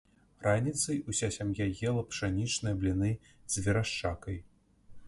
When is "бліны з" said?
2.81-3.65